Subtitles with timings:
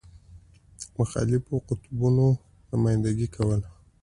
[0.97, 2.27] مخالفو قطبونو
[2.69, 3.67] نمایندګي کوله.